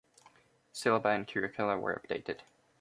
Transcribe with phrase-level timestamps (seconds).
[0.73, 2.39] Syllabi and curricula were updated.